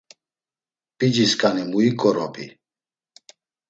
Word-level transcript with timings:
P̆iciskani 0.97 1.63
muik̆orobi! 1.71 2.45